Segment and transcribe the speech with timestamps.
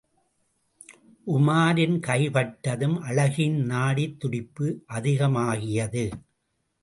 [1.27, 4.67] உமாரின் கைபட்டதும் அழகியின் நாடித் துடிப்பு
[4.87, 6.05] அதிகமாகியது.